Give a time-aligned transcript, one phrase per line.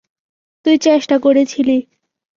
[0.65, 1.77] তুই চেষ্টা করেছিলি।